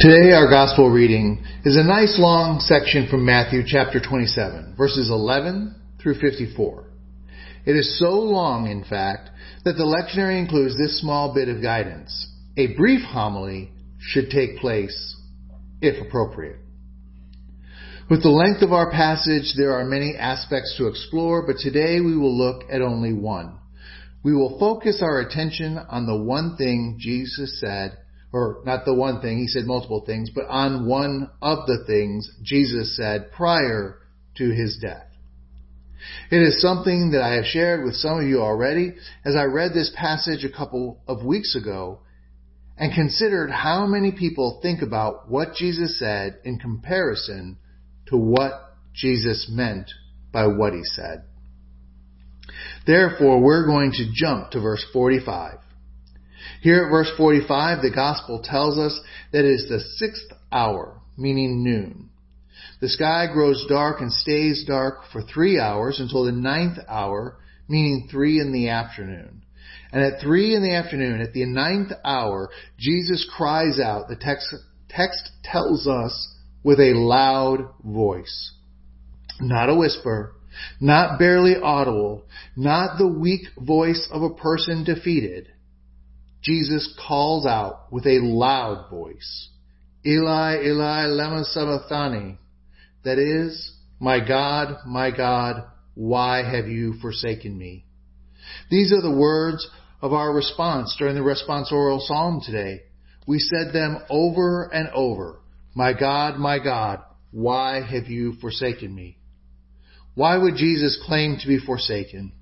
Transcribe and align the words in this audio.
Today 0.00 0.32
our 0.32 0.48
gospel 0.48 0.88
reading 0.88 1.44
is 1.62 1.76
a 1.76 1.84
nice 1.84 2.18
long 2.18 2.58
section 2.60 3.06
from 3.10 3.26
Matthew 3.26 3.60
chapter 3.66 4.00
27, 4.00 4.74
verses 4.74 5.10
11 5.10 5.74
through 6.02 6.14
54. 6.14 6.84
It 7.66 7.72
is 7.76 7.98
so 7.98 8.12
long, 8.12 8.66
in 8.66 8.82
fact, 8.82 9.28
that 9.66 9.74
the 9.74 9.84
lectionary 9.84 10.38
includes 10.38 10.78
this 10.78 10.98
small 10.98 11.34
bit 11.34 11.50
of 11.50 11.60
guidance. 11.60 12.32
A 12.56 12.74
brief 12.78 13.02
homily 13.02 13.72
should 13.98 14.30
take 14.30 14.56
place 14.56 15.18
if 15.82 16.00
appropriate. 16.00 16.60
With 18.08 18.22
the 18.22 18.30
length 18.30 18.62
of 18.62 18.72
our 18.72 18.90
passage, 18.90 19.52
there 19.54 19.74
are 19.74 19.84
many 19.84 20.16
aspects 20.18 20.76
to 20.78 20.86
explore, 20.86 21.46
but 21.46 21.58
today 21.58 22.00
we 22.00 22.16
will 22.16 22.34
look 22.34 22.62
at 22.72 22.80
only 22.80 23.12
one. 23.12 23.58
We 24.24 24.32
will 24.32 24.58
focus 24.58 25.02
our 25.02 25.20
attention 25.20 25.76
on 25.76 26.06
the 26.06 26.16
one 26.16 26.56
thing 26.56 26.96
Jesus 26.98 27.60
said 27.60 27.98
or 28.32 28.62
not 28.64 28.84
the 28.84 28.94
one 28.94 29.20
thing, 29.20 29.38
he 29.38 29.48
said 29.48 29.64
multiple 29.64 30.04
things, 30.06 30.30
but 30.30 30.46
on 30.48 30.86
one 30.86 31.30
of 31.42 31.66
the 31.66 31.84
things 31.86 32.30
Jesus 32.42 32.96
said 32.96 33.32
prior 33.32 33.98
to 34.36 34.50
his 34.50 34.78
death. 34.80 35.06
It 36.30 36.40
is 36.40 36.62
something 36.62 37.10
that 37.10 37.22
I 37.22 37.34
have 37.34 37.44
shared 37.44 37.84
with 37.84 37.94
some 37.94 38.20
of 38.20 38.26
you 38.26 38.40
already 38.40 38.94
as 39.24 39.36
I 39.36 39.44
read 39.44 39.72
this 39.72 39.92
passage 39.94 40.44
a 40.44 40.56
couple 40.56 41.02
of 41.06 41.24
weeks 41.24 41.56
ago 41.56 42.00
and 42.78 42.94
considered 42.94 43.50
how 43.50 43.86
many 43.86 44.12
people 44.12 44.60
think 44.62 44.80
about 44.80 45.30
what 45.30 45.54
Jesus 45.54 45.98
said 45.98 46.38
in 46.44 46.58
comparison 46.58 47.58
to 48.06 48.16
what 48.16 48.52
Jesus 48.94 49.50
meant 49.52 49.90
by 50.32 50.46
what 50.46 50.72
he 50.72 50.82
said. 50.84 51.24
Therefore, 52.86 53.40
we're 53.42 53.66
going 53.66 53.92
to 53.92 54.10
jump 54.14 54.52
to 54.52 54.60
verse 54.60 54.84
45. 54.92 55.58
Here 56.60 56.84
at 56.84 56.90
verse 56.90 57.10
45, 57.16 57.82
the 57.82 57.90
gospel 57.90 58.40
tells 58.42 58.78
us 58.78 59.00
that 59.32 59.44
it 59.44 59.50
is 59.50 59.68
the 59.68 59.80
sixth 59.80 60.26
hour, 60.52 61.00
meaning 61.16 61.64
noon. 61.64 62.10
The 62.80 62.88
sky 62.88 63.26
grows 63.32 63.66
dark 63.68 64.00
and 64.00 64.12
stays 64.12 64.64
dark 64.66 65.04
for 65.12 65.22
three 65.22 65.58
hours 65.58 66.00
until 66.00 66.24
the 66.24 66.32
ninth 66.32 66.78
hour, 66.88 67.36
meaning 67.68 68.08
three 68.10 68.40
in 68.40 68.52
the 68.52 68.68
afternoon. 68.68 69.42
And 69.92 70.02
at 70.02 70.20
three 70.20 70.54
in 70.54 70.62
the 70.62 70.74
afternoon, 70.74 71.20
at 71.20 71.32
the 71.32 71.46
ninth 71.46 71.92
hour, 72.04 72.50
Jesus 72.78 73.28
cries 73.36 73.80
out. 73.80 74.08
The 74.08 74.16
text, 74.16 74.54
text 74.88 75.30
tells 75.42 75.86
us 75.86 76.34
with 76.62 76.78
a 76.78 76.94
loud 76.94 77.68
voice. 77.82 78.52
Not 79.40 79.70
a 79.70 79.74
whisper, 79.74 80.34
not 80.80 81.18
barely 81.18 81.56
audible, 81.56 82.24
not 82.56 82.98
the 82.98 83.08
weak 83.08 83.46
voice 83.58 84.08
of 84.12 84.22
a 84.22 84.34
person 84.34 84.84
defeated, 84.84 85.48
Jesus 86.42 86.94
calls 87.06 87.46
out 87.46 87.92
with 87.92 88.06
a 88.06 88.20
loud 88.22 88.88
voice, 88.90 89.48
Eli, 90.06 90.62
Eli, 90.64 91.06
lema 91.06 91.44
sabachthani. 91.44 92.38
That 93.04 93.18
is, 93.18 93.72
my 93.98 94.26
God, 94.26 94.78
my 94.86 95.10
God, 95.10 95.64
why 95.94 96.42
have 96.42 96.66
you 96.66 96.94
forsaken 97.02 97.56
me? 97.56 97.84
These 98.70 98.92
are 98.92 99.02
the 99.02 99.14
words 99.14 99.68
of 100.00 100.12
our 100.12 100.32
response 100.32 100.94
during 100.98 101.14
the 101.14 101.20
responsorial 101.20 102.00
psalm 102.00 102.40
today. 102.44 102.82
We 103.26 103.38
said 103.38 103.72
them 103.72 103.98
over 104.08 104.72
and 104.72 104.88
over. 104.94 105.40
My 105.74 105.92
God, 105.92 106.38
my 106.38 106.58
God, 106.58 107.00
why 107.30 107.82
have 107.82 108.06
you 108.06 108.34
forsaken 108.40 108.94
me? 108.94 109.18
Why 110.14 110.36
would 110.36 110.56
Jesus 110.56 111.00
claim 111.06 111.36
to 111.40 111.46
be 111.46 111.58
forsaken? 111.58 112.32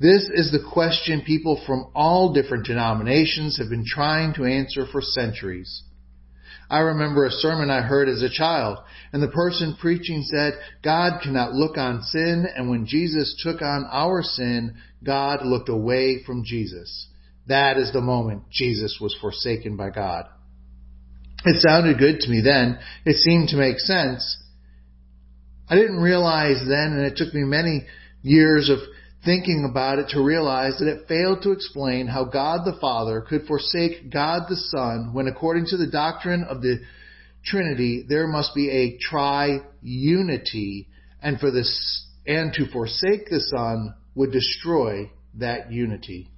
This 0.00 0.28
is 0.32 0.52
the 0.52 0.66
question 0.72 1.22
people 1.26 1.62
from 1.66 1.90
all 1.94 2.32
different 2.32 2.66
denominations 2.66 3.58
have 3.58 3.68
been 3.68 3.84
trying 3.86 4.34
to 4.34 4.44
answer 4.44 4.86
for 4.90 5.00
centuries. 5.00 5.82
I 6.70 6.80
remember 6.80 7.24
a 7.24 7.30
sermon 7.30 7.70
I 7.70 7.80
heard 7.80 8.08
as 8.08 8.22
a 8.22 8.28
child, 8.28 8.78
and 9.12 9.22
the 9.22 9.28
person 9.28 9.76
preaching 9.80 10.22
said, 10.22 10.52
God 10.82 11.20
cannot 11.22 11.54
look 11.54 11.78
on 11.78 12.02
sin, 12.02 12.46
and 12.54 12.68
when 12.68 12.86
Jesus 12.86 13.40
took 13.42 13.62
on 13.62 13.86
our 13.90 14.22
sin, 14.22 14.76
God 15.02 15.46
looked 15.46 15.70
away 15.70 16.22
from 16.24 16.44
Jesus. 16.44 17.08
That 17.46 17.78
is 17.78 17.92
the 17.92 18.02
moment 18.02 18.50
Jesus 18.50 18.98
was 19.00 19.16
forsaken 19.18 19.76
by 19.76 19.90
God. 19.90 20.26
It 21.44 21.60
sounded 21.60 21.98
good 21.98 22.20
to 22.20 22.30
me 22.30 22.42
then. 22.42 22.78
It 23.06 23.16
seemed 23.16 23.48
to 23.50 23.56
make 23.56 23.78
sense. 23.78 24.36
I 25.70 25.76
didn't 25.76 26.00
realize 26.00 26.60
then, 26.66 26.92
and 26.92 27.06
it 27.06 27.16
took 27.16 27.32
me 27.32 27.44
many 27.44 27.86
years 28.22 28.68
of 28.68 28.78
thinking 29.24 29.66
about 29.68 29.98
it 29.98 30.08
to 30.10 30.22
realize 30.22 30.78
that 30.78 30.88
it 30.88 31.08
failed 31.08 31.42
to 31.42 31.52
explain 31.52 32.06
how 32.06 32.24
God 32.24 32.60
the 32.64 32.78
Father 32.80 33.20
could 33.20 33.46
forsake 33.46 34.10
God 34.10 34.44
the 34.48 34.56
Son 34.56 35.10
when 35.12 35.26
according 35.26 35.66
to 35.66 35.76
the 35.76 35.90
doctrine 35.90 36.44
of 36.44 36.62
the 36.62 36.78
Trinity 37.44 38.04
there 38.08 38.26
must 38.26 38.54
be 38.54 38.70
a 38.70 38.98
tri-unity 38.98 40.88
and 41.20 41.40
for 41.40 41.50
this 41.50 42.06
and 42.26 42.52
to 42.54 42.70
forsake 42.70 43.28
the 43.28 43.40
Son 43.40 43.94
would 44.14 44.32
destroy 44.32 45.10
that 45.34 45.72
unity. 45.72 46.30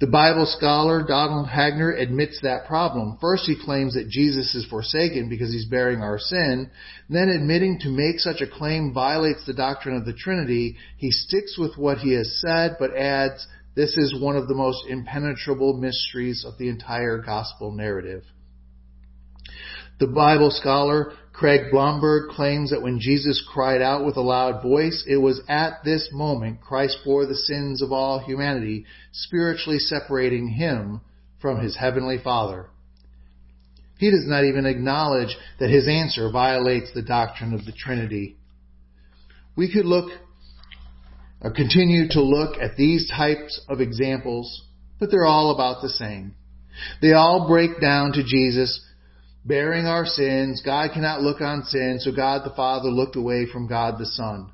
The 0.00 0.06
Bible 0.06 0.46
scholar 0.46 1.02
Donald 1.06 1.48
Hagner 1.48 1.92
admits 1.92 2.40
that 2.42 2.66
problem. 2.66 3.18
First, 3.20 3.44
he 3.46 3.56
claims 3.62 3.94
that 3.94 4.08
Jesus 4.08 4.54
is 4.54 4.66
forsaken 4.66 5.28
because 5.28 5.52
he's 5.52 5.66
bearing 5.66 6.00
our 6.00 6.18
sin. 6.18 6.70
Then, 7.08 7.28
admitting 7.28 7.78
to 7.80 7.88
make 7.88 8.18
such 8.18 8.40
a 8.40 8.46
claim 8.46 8.92
violates 8.92 9.46
the 9.46 9.54
doctrine 9.54 9.96
of 9.96 10.04
the 10.04 10.12
Trinity, 10.12 10.76
he 10.96 11.10
sticks 11.10 11.56
with 11.58 11.76
what 11.76 11.98
he 11.98 12.12
has 12.14 12.40
said, 12.40 12.76
but 12.78 12.96
adds, 12.96 13.46
this 13.74 13.96
is 13.96 14.18
one 14.18 14.36
of 14.36 14.48
the 14.48 14.54
most 14.54 14.86
impenetrable 14.88 15.74
mysteries 15.74 16.44
of 16.46 16.56
the 16.58 16.68
entire 16.68 17.18
gospel 17.18 17.72
narrative. 17.72 18.24
The 19.98 20.06
Bible 20.06 20.50
scholar 20.50 21.12
Craig 21.36 21.70
Blomberg 21.70 22.30
claims 22.30 22.70
that 22.70 22.80
when 22.80 22.98
Jesus 22.98 23.46
cried 23.52 23.82
out 23.82 24.06
with 24.06 24.16
a 24.16 24.22
loud 24.22 24.62
voice, 24.62 25.04
it 25.06 25.18
was 25.18 25.42
at 25.50 25.84
this 25.84 26.08
moment 26.10 26.62
Christ 26.62 26.96
bore 27.04 27.26
the 27.26 27.34
sins 27.34 27.82
of 27.82 27.92
all 27.92 28.20
humanity, 28.20 28.86
spiritually 29.12 29.78
separating 29.78 30.48
him 30.48 31.02
from 31.38 31.60
his 31.60 31.76
heavenly 31.76 32.16
Father. 32.16 32.70
He 33.98 34.10
does 34.10 34.24
not 34.26 34.44
even 34.44 34.64
acknowledge 34.64 35.36
that 35.60 35.68
his 35.68 35.86
answer 35.86 36.30
violates 36.30 36.94
the 36.94 37.02
doctrine 37.02 37.52
of 37.52 37.66
the 37.66 37.72
Trinity. 37.72 38.36
We 39.56 39.70
could 39.70 39.84
look 39.84 40.10
or 41.42 41.50
continue 41.50 42.08
to 42.08 42.22
look 42.22 42.56
at 42.58 42.76
these 42.76 43.10
types 43.10 43.60
of 43.68 43.82
examples, 43.82 44.62
but 44.98 45.10
they're 45.10 45.26
all 45.26 45.50
about 45.50 45.82
the 45.82 45.90
same. 45.90 46.34
They 47.02 47.12
all 47.12 47.46
break 47.46 47.78
down 47.78 48.12
to 48.12 48.24
Jesus 48.24 48.80
bearing 49.46 49.86
our 49.86 50.04
sins. 50.04 50.60
God 50.64 50.90
cannot 50.92 51.22
look 51.22 51.40
on 51.40 51.62
sin, 51.64 51.98
so 52.00 52.10
God 52.10 52.42
the 52.44 52.54
Father 52.54 52.88
looked 52.88 53.16
away 53.16 53.46
from 53.50 53.68
God 53.68 53.98
the 53.98 54.06
Son. 54.06 54.50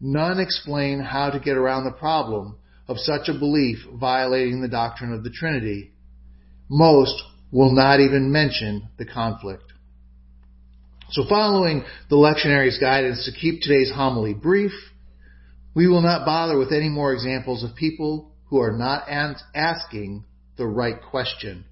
None 0.00 0.38
explain 0.38 1.00
how 1.00 1.30
to 1.30 1.40
get 1.40 1.56
around 1.56 1.84
the 1.84 1.98
problem 1.98 2.56
of 2.86 2.98
such 2.98 3.28
a 3.28 3.38
belief 3.38 3.78
violating 3.92 4.60
the 4.60 4.68
doctrine 4.68 5.12
of 5.12 5.24
the 5.24 5.30
Trinity. 5.30 5.92
Most 6.70 7.20
will 7.50 7.72
not 7.72 7.98
even 8.00 8.30
mention 8.30 8.88
the 8.96 9.04
conflict. 9.04 9.64
So 11.10 11.24
following 11.28 11.84
the 12.10 12.16
lectionary's 12.16 12.78
guidance 12.78 13.24
to 13.24 13.38
keep 13.38 13.60
today's 13.60 13.90
homily 13.90 14.34
brief, 14.34 14.72
we 15.74 15.88
will 15.88 16.02
not 16.02 16.26
bother 16.26 16.58
with 16.58 16.72
any 16.72 16.88
more 16.88 17.12
examples 17.12 17.64
of 17.64 17.74
people 17.74 18.32
who 18.46 18.60
are 18.60 18.76
not 18.76 19.08
asking 19.54 20.24
the 20.56 20.66
right 20.66 21.00
question. 21.10 21.64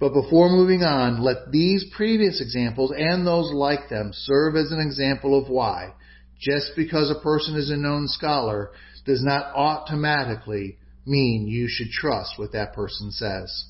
But 0.00 0.14
before 0.14 0.48
moving 0.48 0.82
on, 0.82 1.22
let 1.22 1.52
these 1.52 1.84
previous 1.94 2.40
examples 2.40 2.90
and 2.96 3.26
those 3.26 3.52
like 3.52 3.90
them 3.90 4.12
serve 4.14 4.56
as 4.56 4.72
an 4.72 4.80
example 4.80 5.38
of 5.38 5.50
why, 5.50 5.92
just 6.40 6.72
because 6.74 7.10
a 7.10 7.22
person 7.22 7.54
is 7.54 7.70
a 7.70 7.76
known 7.76 8.08
scholar, 8.08 8.70
does 9.04 9.22
not 9.22 9.54
automatically 9.54 10.78
mean 11.04 11.46
you 11.46 11.68
should 11.68 11.90
trust 11.90 12.38
what 12.38 12.52
that 12.52 12.72
person 12.72 13.10
says. 13.10 13.66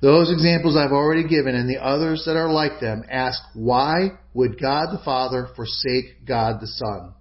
Those 0.00 0.32
examples 0.32 0.76
I've 0.76 0.92
already 0.92 1.28
given 1.28 1.54
and 1.54 1.68
the 1.68 1.82
others 1.84 2.22
that 2.24 2.36
are 2.36 2.50
like 2.50 2.80
them 2.80 3.04
ask 3.10 3.38
why 3.54 4.12
would 4.32 4.58
God 4.58 4.92
the 4.92 5.02
Father 5.04 5.48
forsake 5.54 6.24
God 6.24 6.60
the 6.60 6.66
Son? 6.66 7.12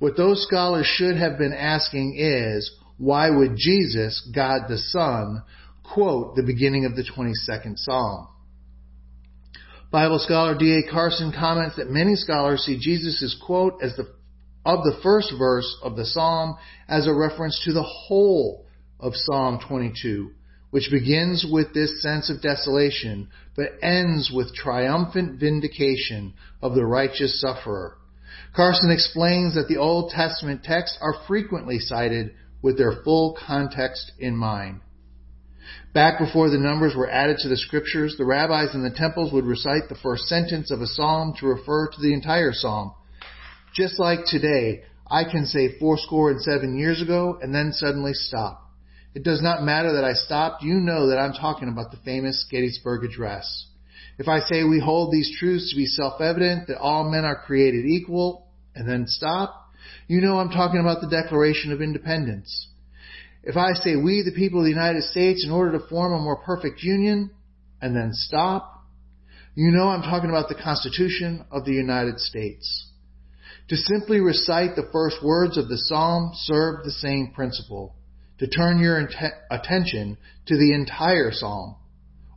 What 0.00 0.16
those 0.18 0.44
scholars 0.46 0.86
should 0.86 1.16
have 1.16 1.38
been 1.38 1.54
asking 1.54 2.16
is 2.18 2.70
why 2.98 3.30
would 3.30 3.56
Jesus, 3.56 4.28
God 4.34 4.62
the 4.68 4.76
Son, 4.76 5.42
quote 5.92 6.36
the 6.36 6.42
beginning 6.42 6.84
of 6.84 6.96
the 6.96 7.04
22nd 7.04 7.74
Psalm. 7.76 8.28
Bible 9.90 10.20
scholar 10.20 10.56
D.A. 10.56 10.88
Carson 10.88 11.32
comments 11.36 11.76
that 11.76 11.90
many 11.90 12.14
scholars 12.14 12.62
see 12.62 12.78
Jesus' 12.78 13.36
quote 13.44 13.82
as 13.82 13.96
the, 13.96 14.06
of 14.64 14.84
the 14.84 14.98
first 15.02 15.32
verse 15.36 15.76
of 15.82 15.96
the 15.96 16.06
Psalm 16.06 16.56
as 16.88 17.06
a 17.06 17.14
reference 17.14 17.60
to 17.64 17.72
the 17.72 17.82
whole 17.82 18.66
of 19.00 19.14
Psalm 19.16 19.58
22, 19.66 20.30
which 20.70 20.90
begins 20.92 21.44
with 21.50 21.74
this 21.74 22.00
sense 22.02 22.30
of 22.30 22.40
desolation, 22.40 23.28
but 23.56 23.72
ends 23.82 24.30
with 24.32 24.54
triumphant 24.54 25.40
vindication 25.40 26.34
of 26.62 26.74
the 26.74 26.86
righteous 26.86 27.40
sufferer. 27.40 27.96
Carson 28.54 28.90
explains 28.90 29.54
that 29.54 29.66
the 29.68 29.78
Old 29.78 30.10
Testament 30.10 30.62
texts 30.62 30.98
are 31.00 31.24
frequently 31.26 31.80
cited 31.80 32.32
with 32.62 32.78
their 32.78 33.02
full 33.02 33.36
context 33.46 34.12
in 34.18 34.36
mind. 34.36 34.80
Back 35.92 36.18
before 36.18 36.50
the 36.50 36.58
numbers 36.58 36.94
were 36.94 37.10
added 37.10 37.38
to 37.38 37.48
the 37.48 37.56
scriptures, 37.56 38.14
the 38.16 38.24
rabbis 38.24 38.74
in 38.74 38.82
the 38.82 38.90
temples 38.90 39.32
would 39.32 39.44
recite 39.44 39.88
the 39.88 39.98
first 40.02 40.24
sentence 40.24 40.70
of 40.70 40.80
a 40.80 40.86
psalm 40.86 41.34
to 41.40 41.46
refer 41.46 41.88
to 41.88 42.00
the 42.00 42.14
entire 42.14 42.52
psalm. 42.52 42.92
Just 43.74 43.98
like 43.98 44.20
today, 44.26 44.82
I 45.10 45.24
can 45.24 45.46
say 45.46 45.78
fourscore 45.78 46.30
and 46.30 46.40
seven 46.40 46.78
years 46.78 47.02
ago 47.02 47.38
and 47.42 47.54
then 47.54 47.72
suddenly 47.72 48.12
stop. 48.14 48.70
It 49.14 49.24
does 49.24 49.42
not 49.42 49.64
matter 49.64 49.94
that 49.94 50.04
I 50.04 50.12
stopped. 50.12 50.62
You 50.62 50.74
know 50.74 51.08
that 51.08 51.18
I'm 51.18 51.32
talking 51.32 51.68
about 51.68 51.90
the 51.90 51.98
famous 52.04 52.46
Gettysburg 52.50 53.04
Address. 53.04 53.66
If 54.18 54.28
I 54.28 54.40
say 54.40 54.62
we 54.62 54.78
hold 54.78 55.12
these 55.12 55.36
truths 55.38 55.70
to 55.70 55.76
be 55.76 55.86
self-evident, 55.86 56.68
that 56.68 56.78
all 56.78 57.10
men 57.10 57.24
are 57.24 57.42
created 57.42 57.86
equal, 57.86 58.46
and 58.74 58.88
then 58.88 59.06
stop, 59.08 59.72
you 60.06 60.20
know 60.20 60.38
I'm 60.38 60.50
talking 60.50 60.78
about 60.78 61.00
the 61.00 61.08
Declaration 61.08 61.72
of 61.72 61.80
Independence. 61.80 62.68
If 63.42 63.56
I 63.56 63.72
say 63.72 63.96
we, 63.96 64.22
the 64.22 64.36
people 64.36 64.60
of 64.60 64.64
the 64.64 64.70
United 64.70 65.02
States, 65.04 65.44
in 65.44 65.50
order 65.50 65.78
to 65.78 65.86
form 65.86 66.12
a 66.12 66.18
more 66.22 66.36
perfect 66.36 66.82
union, 66.82 67.30
and 67.80 67.96
then 67.96 68.10
stop, 68.12 68.84
you 69.54 69.70
know 69.70 69.88
I'm 69.88 70.02
talking 70.02 70.30
about 70.30 70.48
the 70.48 70.60
Constitution 70.62 71.44
of 71.50 71.64
the 71.64 71.72
United 71.72 72.20
States. 72.20 72.88
To 73.68 73.76
simply 73.76 74.20
recite 74.20 74.76
the 74.76 74.88
first 74.92 75.22
words 75.22 75.56
of 75.56 75.68
the 75.68 75.78
psalm 75.78 76.32
served 76.34 76.84
the 76.84 76.90
same 76.90 77.32
principle 77.34 77.94
to 78.38 78.46
turn 78.46 78.80
your 78.80 78.98
int- 78.98 79.14
attention 79.50 80.16
to 80.46 80.56
the 80.56 80.72
entire 80.72 81.30
psalm, 81.30 81.76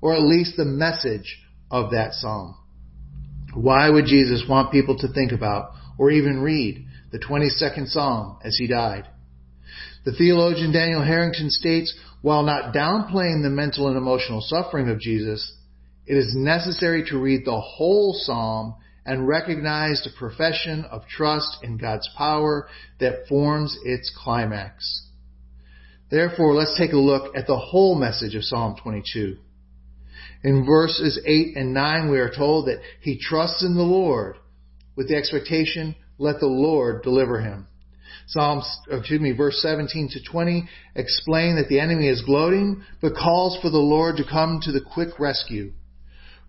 or 0.02 0.14
at 0.14 0.22
least 0.22 0.58
the 0.58 0.66
message 0.66 1.40
of 1.72 1.92
that 1.92 2.14
psalm. 2.14 2.56
Why 3.54 3.90
would 3.90 4.06
Jesus 4.06 4.44
want 4.48 4.72
people 4.72 4.98
to 5.00 5.08
think 5.08 5.32
about 5.32 5.72
or 5.98 6.12
even 6.12 6.42
read 6.42 6.86
the 7.12 7.20
22nd 7.20 7.88
psalm 7.88 8.38
as 8.44 8.58
he 8.58 8.68
died? 8.68 9.08
The 10.06 10.14
theologian 10.14 10.72
Daniel 10.74 11.02
Harrington 11.02 11.50
states, 11.50 11.94
while 12.22 12.44
not 12.44 12.74
downplaying 12.74 13.42
the 13.42 13.50
mental 13.50 13.88
and 13.88 13.98
emotional 13.98 14.42
suffering 14.42 14.90
of 14.90 15.00
Jesus, 15.00 15.54
it 16.06 16.18
is 16.18 16.36
necessary 16.36 17.06
to 17.10 17.18
read 17.18 17.46
the 17.46 17.60
whole 17.60 18.14
psalm 18.14 18.76
and 19.06 19.28
recognize 19.28 20.04
the 20.04 20.12
profession 20.18 20.86
of 20.86 21.08
trust 21.08 21.58
in 21.64 21.78
God's 21.78 22.10
power 22.18 22.68
that 23.00 23.28
forms 23.28 23.78
its 23.84 24.12
climax. 24.24 25.08
Therefore, 26.10 26.54
let's 26.54 26.78
take 26.78 26.92
a 26.92 26.98
look 26.98 27.36
at 27.36 27.48
the 27.48 27.58
whole 27.58 27.96
message 27.96 28.36
of 28.36 28.44
Psalm 28.44 28.76
22. 28.82 29.38
In 30.44 30.66
verses 30.66 31.20
8 31.26 31.56
and 31.56 31.74
9, 31.74 32.12
we 32.12 32.20
are 32.20 32.30
told 32.30 32.68
that 32.68 32.82
he 33.02 33.18
trusts 33.18 33.64
in 33.64 33.76
the 33.76 33.82
Lord 33.82 34.36
with 34.96 35.08
the 35.08 35.16
expectation, 35.16 35.96
let 36.18 36.40
the 36.40 36.48
Lord 36.48 37.02
deliver 37.04 37.40
him. 37.40 37.68
Psalms, 38.28 38.66
excuse 38.90 39.22
me, 39.22 39.32
verse 39.32 39.62
17 39.62 40.10
to 40.14 40.24
20 40.24 40.68
explain 40.96 41.56
that 41.58 41.68
the 41.70 41.80
enemy 41.80 42.08
is 42.08 42.22
gloating, 42.22 42.84
but 43.02 43.16
calls 43.16 43.58
for 43.62 43.70
the 43.70 43.78
Lord 43.78 44.18
to 44.18 44.24
come 44.24 44.60
to 44.64 44.72
the 44.72 44.82
quick 44.82 45.20
rescue. 45.20 45.74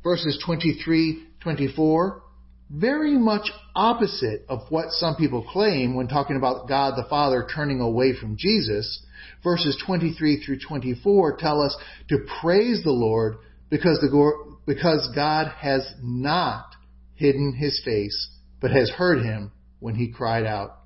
Verses 0.02 0.40
23, 0.44 1.26
24, 1.40 2.22
very 2.70 3.18
much 3.18 3.50
opposite 3.74 4.44
of 4.48 4.60
what 4.70 4.90
some 4.90 5.16
people 5.16 5.46
claim 5.50 5.94
when 5.94 6.08
talking 6.08 6.36
about 6.36 6.68
God 6.68 6.94
the 6.96 7.08
Father 7.08 7.46
turning 7.54 7.80
away 7.80 8.14
from 8.18 8.36
Jesus 8.36 9.04
verses 9.44 9.80
23 9.86 10.42
through 10.42 10.58
24 10.58 11.36
tell 11.36 11.60
us 11.60 11.76
to 12.08 12.18
praise 12.40 12.82
the 12.82 12.90
Lord 12.90 13.36
because, 13.70 13.98
the, 14.00 14.54
because 14.66 15.08
God 15.14 15.52
has 15.58 15.86
not 16.02 16.66
hidden 17.14 17.54
his 17.54 17.80
face, 17.84 18.30
but 18.60 18.70
has 18.70 18.90
heard 18.90 19.22
him 19.22 19.52
when 19.80 19.94
he 19.94 20.10
cried 20.10 20.46
out. 20.46 20.78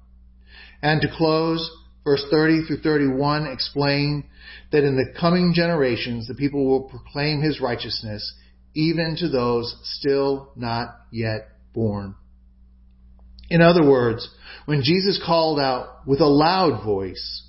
And 0.83 1.01
to 1.01 1.09
close, 1.09 1.71
verse 2.05 2.25
30 2.31 2.67
through 2.67 2.81
31 2.81 3.47
explain 3.47 4.25
that 4.73 4.85
in 4.85 4.97
the 4.97 5.19
coming 5.19 5.53
generations 5.55 6.27
the 6.29 6.35
people 6.35 6.67
will 6.67 6.89
proclaim 6.89 7.43
his 7.43 7.61
righteousness 7.61 8.35
even 8.75 9.17
to 9.19 9.29
those 9.29 9.77
still 9.83 10.53
not 10.57 10.97
yet 11.11 11.49
born. 11.75 12.15
In 13.51 13.63
other 13.63 13.89
words, 13.89 14.29
when 14.67 14.83
Jesus 14.83 15.21
called 15.25 15.59
out 15.59 16.07
with 16.07 16.21
a 16.21 16.27
loud 16.27 16.85
voice, 16.85 17.45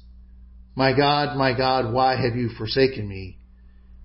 my 0.76 0.96
God, 0.96 1.38
my 1.38 1.56
God, 1.56 1.94
why 1.94 2.16
have 2.16 2.36
you 2.36 2.50
forsaken 2.58 3.08
me? 3.08 3.38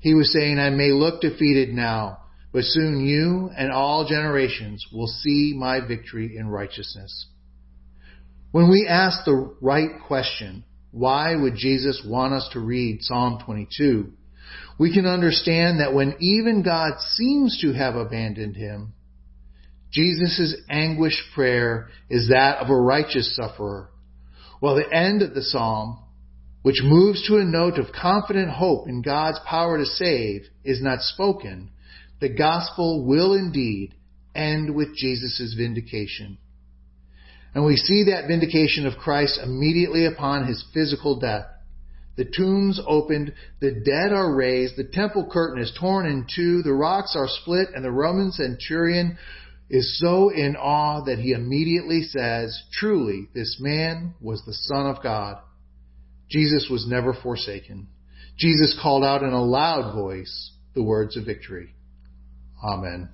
He 0.00 0.12
was 0.12 0.32
saying, 0.32 0.58
I 0.58 0.70
may 0.70 0.90
look 0.90 1.20
defeated 1.20 1.70
now, 1.70 2.18
but 2.52 2.64
soon 2.64 3.06
you 3.06 3.50
and 3.56 3.72
all 3.72 4.06
generations 4.06 4.84
will 4.92 5.06
see 5.06 5.54
my 5.56 5.80
victory 5.86 6.36
in 6.36 6.48
righteousness. 6.48 7.26
When 8.54 8.70
we 8.70 8.86
ask 8.88 9.24
the 9.24 9.52
right 9.60 10.00
question, 10.06 10.62
why 10.92 11.34
would 11.34 11.56
Jesus 11.56 12.06
want 12.06 12.34
us 12.34 12.48
to 12.52 12.60
read 12.60 13.02
Psalm 13.02 13.40
22? 13.44 14.12
We 14.78 14.94
can 14.94 15.06
understand 15.06 15.80
that 15.80 15.92
when 15.92 16.14
even 16.20 16.62
God 16.62 17.00
seems 17.00 17.58
to 17.62 17.72
have 17.72 17.96
abandoned 17.96 18.54
him, 18.54 18.92
Jesus' 19.90 20.54
anguished 20.70 21.20
prayer 21.34 21.88
is 22.08 22.28
that 22.28 22.58
of 22.58 22.70
a 22.70 22.76
righteous 22.76 23.34
sufferer. 23.34 23.90
While 24.60 24.76
the 24.76 24.88
end 24.88 25.22
of 25.22 25.34
the 25.34 25.42
psalm 25.42 25.98
which 26.62 26.80
moves 26.80 27.26
to 27.26 27.38
a 27.38 27.44
note 27.44 27.80
of 27.80 27.92
confident 27.92 28.50
hope 28.50 28.86
in 28.86 29.02
God's 29.02 29.40
power 29.48 29.78
to 29.78 29.84
save, 29.84 30.42
is 30.62 30.80
not 30.80 31.00
spoken, 31.00 31.72
the 32.20 32.28
gospel 32.28 33.04
will 33.04 33.34
indeed 33.34 33.96
end 34.32 34.76
with 34.76 34.94
Jesus' 34.96 35.56
vindication. 35.58 36.38
And 37.54 37.64
we 37.64 37.76
see 37.76 38.04
that 38.04 38.26
vindication 38.26 38.86
of 38.86 38.98
Christ 38.98 39.38
immediately 39.42 40.06
upon 40.06 40.46
his 40.46 40.64
physical 40.74 41.20
death. 41.20 41.46
The 42.16 42.24
tombs 42.24 42.80
opened, 42.86 43.32
the 43.60 43.72
dead 43.72 44.12
are 44.12 44.34
raised, 44.34 44.76
the 44.76 44.88
temple 44.92 45.28
curtain 45.32 45.62
is 45.62 45.76
torn 45.78 46.06
in 46.06 46.26
two, 46.34 46.62
the 46.62 46.72
rocks 46.72 47.16
are 47.16 47.28
split, 47.28 47.68
and 47.74 47.84
the 47.84 47.90
Roman 47.90 48.30
centurion 48.30 49.18
is 49.68 49.98
so 49.98 50.28
in 50.28 50.56
awe 50.56 51.04
that 51.04 51.18
he 51.18 51.32
immediately 51.32 52.02
says, 52.02 52.60
Truly, 52.72 53.28
this 53.34 53.58
man 53.60 54.14
was 54.20 54.44
the 54.44 54.54
Son 54.54 54.86
of 54.86 55.02
God. 55.02 55.38
Jesus 56.30 56.68
was 56.70 56.86
never 56.86 57.14
forsaken. 57.14 57.88
Jesus 58.36 58.78
called 58.80 59.04
out 59.04 59.22
in 59.22 59.32
a 59.32 59.42
loud 59.42 59.94
voice 59.94 60.52
the 60.74 60.82
words 60.82 61.16
of 61.16 61.24
victory. 61.24 61.74
Amen. 62.62 63.08